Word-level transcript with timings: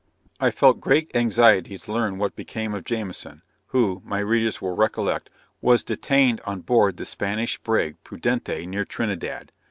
I 0.39 0.49
felt 0.49 0.81
great 0.81 1.15
anxiety 1.15 1.77
to 1.77 1.93
learn 1.93 2.17
what 2.17 2.35
became 2.35 2.73
of 2.73 2.85
Jamieson, 2.85 3.43
who, 3.67 4.01
my 4.03 4.17
readers 4.17 4.59
will 4.59 4.75
recollect, 4.75 5.29
was 5.61 5.83
detained 5.83 6.41
on 6.43 6.61
board 6.61 6.97
the 6.97 7.05
Spanish 7.05 7.59
brig 7.59 7.97
Prudentee 8.03 8.65
near 8.65 8.83
Trinidad. 8.83 9.51